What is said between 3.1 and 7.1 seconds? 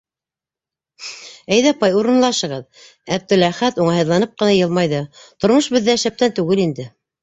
Әптеләхәт уңайһыҙланып ҡына йылмайҙы,- тормош беҙҙә шәптән түгел инде...